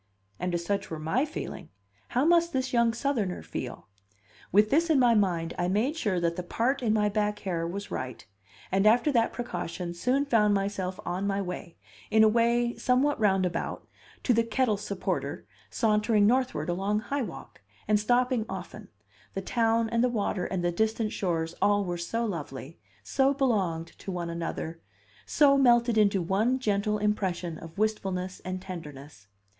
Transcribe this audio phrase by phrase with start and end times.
[0.39, 1.69] And if such were my feeling,
[2.07, 3.87] how must this young Southerner feel?
[4.51, 7.67] With this in my mind, I made sure that the part in my back hair
[7.67, 8.25] was right,
[8.71, 11.77] and after that precaution soon found myself on my way,
[12.09, 13.87] in a way somewhat roundabout,
[14.23, 18.87] to the kettle supporter sauntering northward along High Walk, and stopping often;
[19.35, 23.89] the town, and the water, and the distant shores all were so lovely, so belonged
[23.99, 24.81] to one another,
[25.27, 29.27] so melted into one gentle impression of wistfulness and tenderness!